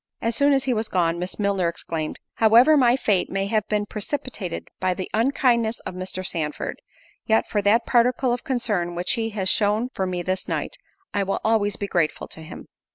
[0.19, 3.85] As soon as he was gone, Miss Milner exclaimed, "However my fate may have been
[3.85, 6.25] precipitated by the unkindness of Mr.
[6.25, 6.81] Sandford,
[7.27, 10.75] yet, for that particle of concern which he has shown for me this night,
[11.13, 12.67] I will always be grateful to him."